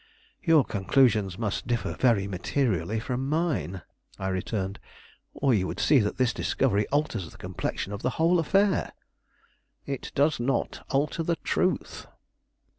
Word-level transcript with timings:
"Your 0.41 0.65
conclusions 0.65 1.37
must 1.37 1.67
differ 1.67 1.93
very 1.93 2.27
materially 2.27 2.99
from 2.99 3.29
mine," 3.29 3.83
I 4.17 4.29
returned; 4.29 4.79
"or 5.35 5.53
you 5.53 5.67
would 5.67 5.79
see 5.79 5.99
that 5.99 6.17
this 6.17 6.33
discovery 6.33 6.87
alters 6.87 7.29
the 7.29 7.37
complexion 7.37 7.93
of 7.93 8.01
the 8.01 8.09
whole 8.17 8.39
affair." 8.39 8.93
"It 9.85 10.11
does 10.15 10.39
not 10.39 10.83
alter 10.89 11.21
the 11.21 11.35
truth." 11.35 12.07